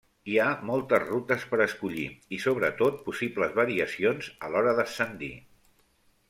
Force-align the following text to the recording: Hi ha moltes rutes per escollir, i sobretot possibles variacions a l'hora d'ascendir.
Hi 0.31 0.35
ha 0.43 0.45
moltes 0.69 1.03
rutes 1.09 1.43
per 1.51 1.59
escollir, 1.65 2.05
i 2.37 2.39
sobretot 2.45 2.97
possibles 3.11 3.53
variacions 3.61 4.31
a 4.49 4.51
l'hora 4.55 4.75
d'ascendir. 4.81 5.33